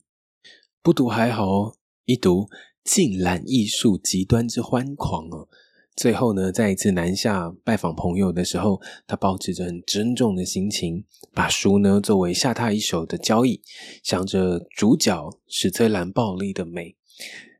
[0.81, 2.47] 不读还好哦，一读
[2.83, 5.47] 竟然艺术极端之欢狂哦。
[5.95, 13.61] 最后呢，在一次南下拜访朋友的时候，他保持着很珍重的心情，把书呢作为下他一手的交易，
[14.01, 16.95] 想着主角史翠兰暴力的美。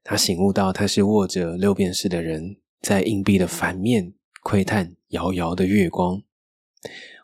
[0.04, 6.24] 他醒悟到，他是握着六便士的人，在硬币的反面窥探遥遥的月光。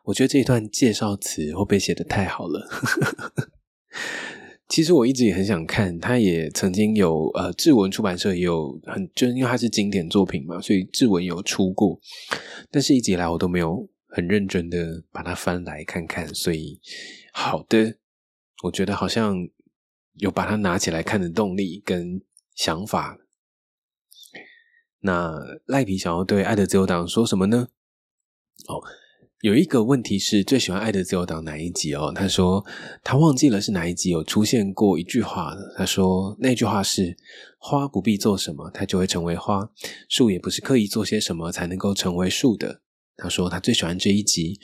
[0.05, 2.69] 我觉得这段介绍词会被写的太好了。
[4.69, 11.99] 其实我一直也很想看，他也曾经有呃，志文出版社也有很，就因为它是经典作品嘛，所以志文有出过，
[12.69, 16.79] 但是一直以来我都没有很认真的把它翻来看看，所以
[17.33, 17.97] 好的，
[18.63, 19.35] 我觉得好像
[20.13, 22.21] 有把它拿起来看的动力跟
[22.53, 23.17] 想法。
[24.99, 25.33] 那
[25.65, 27.69] 赖皮想要对爱的自由党说什么呢？
[28.67, 28.79] 哦。
[29.41, 32.11] 有一个问题是最喜欢《爱的自由党》哪一集哦？
[32.13, 32.65] 他说
[33.01, 37.15] 他忘记了是哪一集有出现过一句话他说那句话是
[37.57, 39.61] ：“花不必做什么，它就会成为花；
[40.09, 42.81] 树也不是刻意做些什么才能够成为树的。”
[43.15, 44.59] 他说他最喜欢这一集，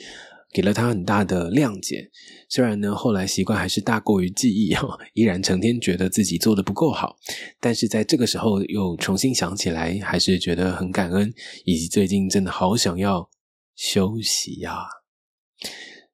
[0.52, 2.10] 给了他很大的谅解。
[2.50, 7.16] 虽然呢，后来习惯还是大过于记忆哈，依然成天觉得自己做的不够好，
[7.58, 11.32] 但是在这个时候又重新想起来，还是觉得很感恩，
[11.64, 13.30] 以及最近真的好想要。
[13.76, 14.86] 休息呀！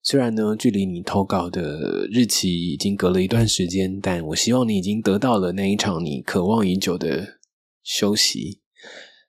[0.02, 7.38] 虽然呢，距离你投稿的日期已经隔了一段时间，但我希望你已经得到了那一场你渴望已久的
[7.84, 8.60] 休息。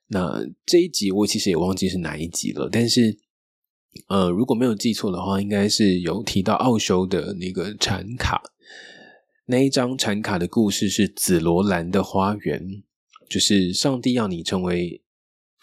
[0.08, 3.16] 那这一集我其实也忘记是哪一集了，但是
[4.08, 8.42] 呃，如果没有记错的话，应该是有提到奥修的那个禅卡
[9.46, 12.82] 那一张禅卡的故事是紫罗兰的花园，
[13.30, 15.03] 就是上帝要你成为。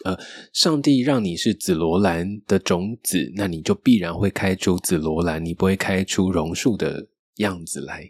[0.03, 0.17] 呃，
[0.53, 8.09] 上帝让你是紫罗兰的种子，那你就必然会开出紫罗兰，你不会开出榕树的样子来。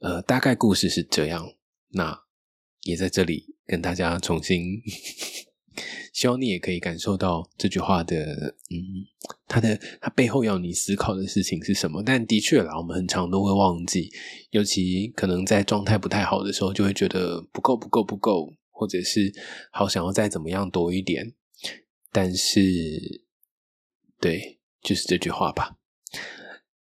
[0.00, 1.54] 呃，大概故事是这样。
[1.90, 2.20] 那
[2.82, 4.82] 也在这里跟大家重新，
[6.12, 8.76] 希望你也可以感受到这句话的，嗯，
[9.48, 12.02] 它的它背后要你思考的事情是什么。
[12.04, 14.10] 但的确啦，我们很常都会忘记，
[14.50, 18.52] 尤其可能在状态不太好的时候，就会觉得不够，不够，不够。
[18.76, 19.32] 或者是
[19.70, 21.32] 好想要再怎么样多一点，
[22.12, 22.60] 但是
[24.20, 25.76] 对，就是这句话吧。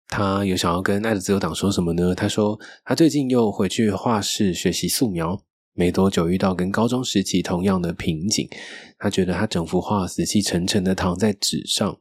[0.08, 2.16] 他有想要跟爱的自由党说什么呢？
[2.16, 8.50] 他说他最近又回去画室学习素描，没多久遇到跟高中时期同样的瓶颈。
[8.98, 12.00] 他觉得他整幅画死气沉沉的躺在纸上，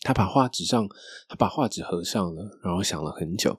[0.00, 0.88] 他把画纸上，
[1.28, 3.58] 他把画纸合上了，然后想了很久，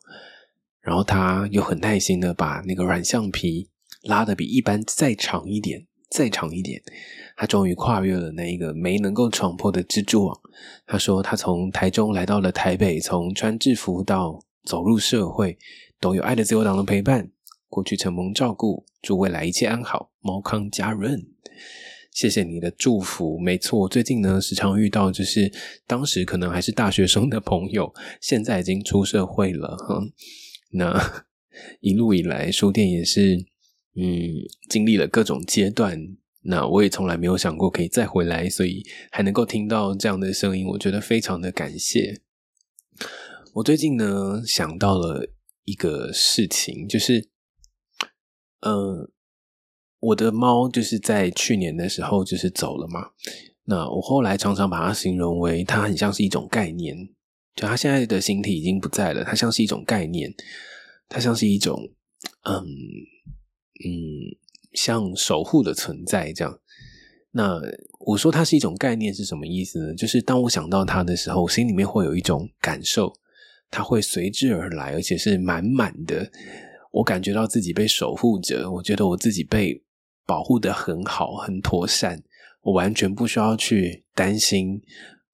[0.82, 3.70] 然后他又很耐心的把那个软橡皮。
[4.08, 6.82] 拉的比一般再长一点，再长一点，
[7.36, 10.40] 他终于跨越了那一个没能够闯破的蜘蛛网。
[10.86, 15.58] 他说，他从台中来到了台北，从穿制服到走入社会，
[16.00, 17.30] 都有爱的自由党的陪伴。
[17.70, 21.22] 过去承蒙照顾，祝未来一切安好，猫康家润。
[22.12, 23.38] 谢谢你的祝福。
[23.38, 25.52] 没错，最近呢，时常遇到就是
[25.86, 30.02] 当时可能还是大学生的朋友，现在已经出社会了哈。
[30.72, 31.26] 那
[31.82, 33.46] 一路以来，书店也是。
[34.00, 36.00] 嗯，经历了各种阶段，
[36.44, 42.22] 那我也从来没有想过可以再回来，所以还能够听到这样的声音，我觉得非常的感谢。
[43.56, 45.34] 我最近呢想到了
[45.64, 47.28] 一个事情，就是，
[48.60, 49.12] 嗯，
[50.00, 53.10] 我的猫就是在去年的时候就是走了嘛，
[53.66, 56.96] 那我后来常常把它形容为它很像是一种概念，
[57.56, 60.32] 就它现在的形体已经不在了，它像是一种概念，
[61.10, 61.82] 它像是一种，
[62.44, 62.64] 嗯。
[63.86, 64.38] 嗯，
[64.74, 66.60] 像守护的存在这样。
[67.32, 67.62] 那
[68.00, 69.94] 我说它是一种概念是什么意思呢？
[69.96, 73.14] 就是当我想到它的时候，心里面会有一种感受，
[73.70, 76.32] 它会随之而来，而且是满满的。
[76.92, 79.84] 我感觉到自己被守护着，我觉得我自己被
[80.26, 82.24] 保护的很好，很妥善。
[82.62, 84.82] 我完全不需要去担心，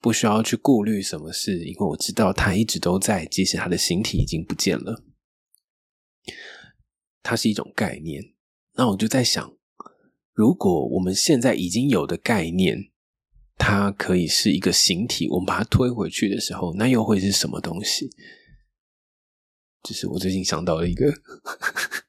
[0.02, 5.04] 不需要去顾虑什么事，因为我知道它一直都在，即使它的形体已经不见了。
[7.22, 8.33] 它是一种概念。
[8.76, 9.54] 那我就在想，
[10.34, 12.90] 如果我们现在已经有的概念，
[13.58, 18.10] 它可以是一个形体，我们把它推回去的时候，那又会是什么东西？
[19.84, 21.14] 就是我最近想到了一个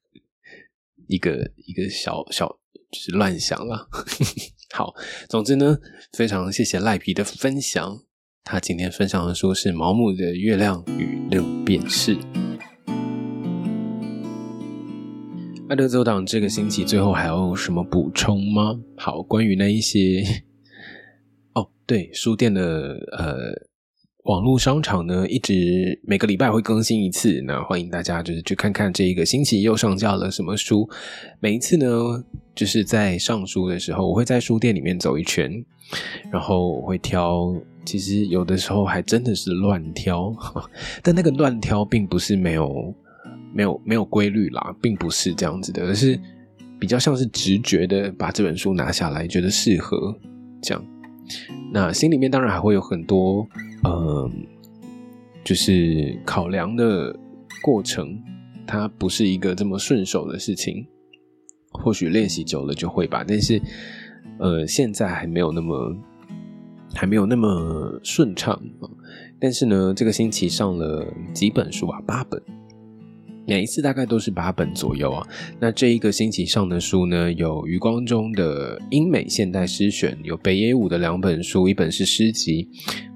[1.07, 2.49] 一个一个小小，
[2.91, 3.89] 就是乱想了。
[4.73, 4.95] 好，
[5.29, 5.79] 总之呢，
[6.13, 8.05] 非常谢谢赖皮的分享。
[8.43, 12.17] 他今天分享的书是毛姆的《月亮与六便士》。
[15.67, 18.79] 爱德走党这个星期最后还有什么补充吗？
[18.99, 20.23] 好，关于那一些
[21.55, 22.63] 哦，对，书店的
[23.13, 23.51] 呃，
[24.25, 30.87] 网络商场呢，一直每个礼拜会更新一次，那欢迎大家就是去看看这一个星期又上架了什么书。
[31.41, 31.87] 每一次呢，
[32.55, 35.51] 就是在上书的时候，我会在书店里面走一圈，
[36.31, 37.55] 然后我会挑，
[37.87, 40.31] 其实有的时候还真的是乱挑，
[41.03, 42.95] 但那个乱挑并不是没有
[43.55, 46.19] 没有没有规律啦，并不是这样子的，而是
[46.79, 50.15] 比较像是直觉的把这本书拿下来，觉得适合
[50.61, 50.85] 这样。
[51.73, 53.47] 那心里面当然还会有很多。
[53.85, 54.31] 呃，
[55.45, 57.15] 就是考量的
[57.63, 58.19] 过程，
[58.67, 60.87] 它不是一个这么顺手的事情。
[61.71, 63.61] 或许练习久了就会吧，但是
[64.39, 65.97] 呃，现在还没有那么
[66.95, 68.89] 还没有那么顺畅啊。
[69.39, 72.41] 但是呢，这个星期上了几本书啊，八本。
[73.47, 75.27] 每一次大概都是八本左右啊。
[75.61, 82.65] 那这一个星期上的书呢，有余光中的英美现代诗选，有北野武的两本书，一本是诗集《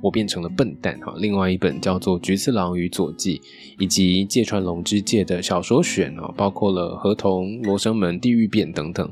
[0.03, 3.39] 我变成了笨蛋》哈，另外一本叫做《菊次郎与佐纪》，
[3.79, 9.11] 以及芥川龙之介的小说选啊，包括了《合同》《罗生门》《地狱变》等等，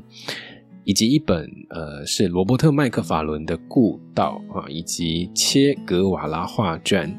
[0.83, 7.11] 以及一本呃是罗伯特麦克法伦的《故道》啊，以及切格瓦拉画传，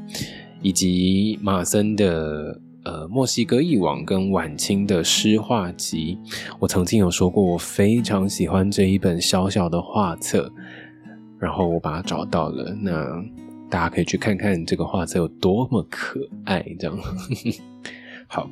[0.62, 2.61] 以及马森的。
[2.89, 6.16] 呃，墨西哥译网跟晚清的诗画集，
[6.59, 10.51] 我曾经有说过，我非常喜欢这一本小小的画册，
[11.39, 13.22] 然后我把它找到了，那
[13.68, 16.99] 大家可以去看看这个画册有多么可爱，这样。
[18.26, 18.49] 好，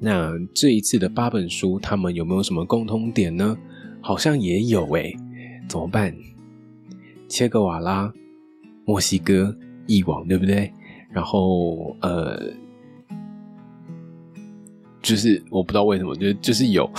[0.00, 3.56] 那这一次的八本书，他们有没有什么共通点呢？
[4.00, 5.16] 好像也有诶，
[5.68, 6.12] 怎么办？
[7.28, 8.12] 切格瓦拉，
[8.84, 10.72] 墨西哥译网，对不对？
[11.08, 12.52] 然后呃。
[15.04, 16.90] 就是我不知道为什么，就就是有，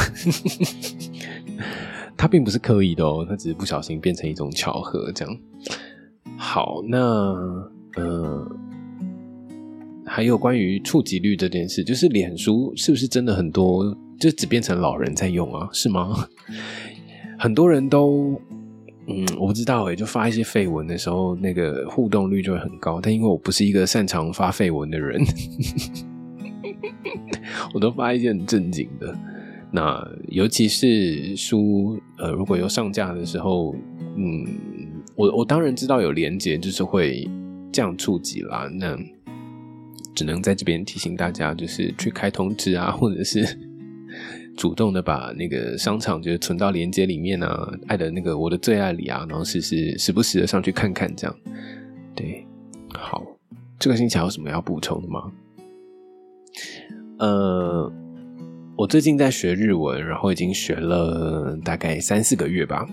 [2.15, 5.37] 他并不是刻意的哦，他只是不小心变成一种巧合这样。
[6.37, 6.99] 好，那
[7.95, 8.47] 呃，
[10.05, 13.83] 还有关于触及率这件事，就是脸书是不是真的很多，
[14.19, 15.67] 就只变成老人在用啊？
[15.73, 16.27] 是吗？
[17.39, 18.39] 很多人都，
[19.07, 25.19] 嗯，我不知道哎，就发一些绯闻的时候，那个互动率就会很高，但因为我不是一个擅长发绯闻的人。
[27.73, 29.17] 我都发一些很正经的，
[29.71, 33.75] 那尤其是书，呃，如果有上架的时候，
[34.15, 34.45] 嗯，
[35.15, 37.29] 我我当然知道有连接，就是会
[37.71, 38.69] 这样触及啦。
[38.73, 38.97] 那
[40.13, 43.45] 只能在这边提醒大家，就是去开通知啊，或者是
[44.55, 51.35] 主动的把那个商场就是存到连接里面啊，爱的那个我的最爱里啊，然后时时时不时的上去看看，这样。
[52.15, 52.45] 对，
[52.93, 53.21] 好，
[53.77, 55.31] 这个星期还有什么要补充的吗？
[57.17, 57.91] 呃，
[58.77, 62.85] 我最近在学日文，然后已经学了大概三四个月吧，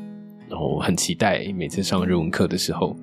[0.48, 2.96] 然后很期待每次上日文课的时候。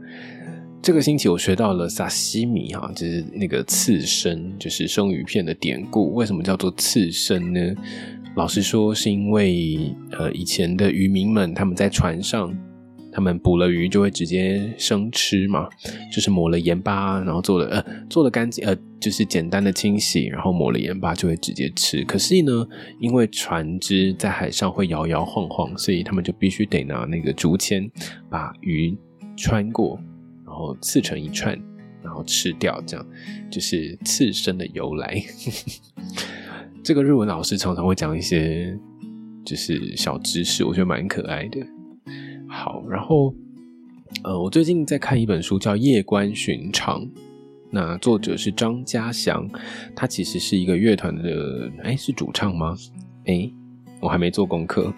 [0.81, 6.13] 这个星期我学到了萨西米哈，就是那个刺身，就是生鱼片的典故。
[6.13, 7.59] 为什么叫做刺身呢？
[8.35, 12.57] 老实说，是因为呃以前的渔民们他们在船上。
[13.19, 15.67] 他们捕了鱼就会直接生吃嘛，
[16.09, 22.01] 就是抹了盐巴，然后做了呃做了干净呃就是简单的清洗，然后抹了盐巴就会直接吃。
[22.05, 22.65] 可是呢，
[22.97, 27.91] 因为船只在海上会摇摇晃晃，所以他们就必须得拿那个竹签
[28.29, 28.97] 把鱼
[29.35, 29.99] 穿过，
[30.45, 31.53] 然后刺成一串，
[32.01, 32.81] 然后吃掉。
[32.87, 33.05] 这样
[33.51, 35.21] 就是刺身的由来。
[36.81, 38.79] 这个日文老师常常会讲一些
[39.43, 41.59] 就是小知识，我觉得蛮可爱的。
[42.59, 43.33] 好，然后，
[44.21, 47.01] 呃，我最近在看一本书，叫《夜观寻常》，
[47.71, 49.49] 那作者是张家祥，
[49.95, 52.75] 他其实是一个乐团的，哎，是主唱吗？
[53.27, 53.49] 哎，
[54.01, 54.93] 我还没做功课。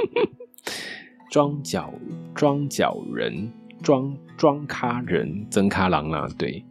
[1.30, 1.92] 庄脚
[2.34, 3.52] 庄脚人
[3.82, 6.64] 庄庄咖人曾咖郎啊，对，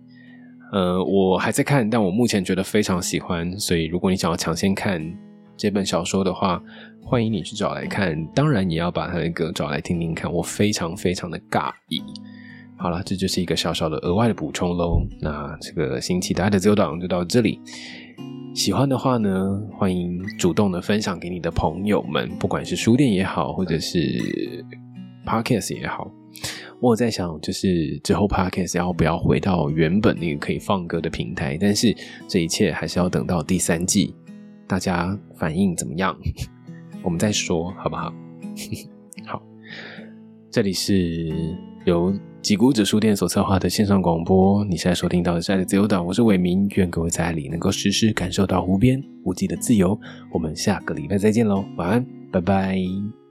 [0.71, 4.99] 呃，我还在看，但我目前觉得非常喜欢，所以如果你想要抢先看
[5.57, 6.61] 这本小说的话。
[7.07, 12.01] 欢迎你去找来看，当然也要把他的歌找来听听看，我非常非常的尬意。
[12.77, 15.05] 好了，这就是一个小小的额外的补充喽。
[15.21, 17.59] 那这个星期大家的自由党就到这里。
[18.55, 24.65] 喜欢的话呢，欢迎主动的分享给你的朋友们，不管是书店也好，或者是
[25.27, 26.11] podcast 也好。
[26.81, 31.55] 我在想，就是之后 podcast 要不要回到原本那个可以放歌的平台？
[31.61, 31.95] 但是
[32.27, 34.15] 这一切还是要等到第三季，
[34.67, 36.15] 大家反应怎么样？
[37.03, 38.13] 我们再说好不好？
[39.25, 39.41] 好，
[40.49, 41.31] 这里是
[41.85, 44.63] 由几谷子书店所策划的线上广播。
[44.65, 46.67] 你现在收听到的是爱的自由岛，我是伟明。
[46.75, 49.99] 愿各位在爱里能够时时感受到无边无际的自由。
[50.31, 53.24] 我们下个礼拜再见喽，晚安，拜拜。